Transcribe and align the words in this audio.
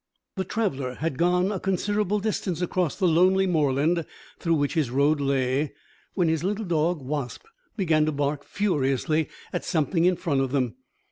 The 0.35 0.43
traveller 0.43 0.95
had 0.95 1.19
gone 1.19 1.51
a 1.51 1.59
considerable 1.59 2.17
distance 2.19 2.59
across 2.59 2.95
the 2.95 3.07
lonely 3.07 3.45
moorland 3.45 4.03
through 4.39 4.55
which 4.55 4.73
his 4.73 4.89
road 4.89 5.21
lay, 5.21 5.73
when 6.15 6.27
his 6.27 6.43
little 6.43 6.65
dog 6.65 7.03
Wasp 7.03 7.43
began 7.77 8.07
to 8.07 8.11
bark 8.11 8.43
furiously 8.43 9.29
at 9.53 9.63
something 9.63 10.05
in 10.05 10.15
front 10.15 10.41
of 10.41 10.53
them. 10.53 10.73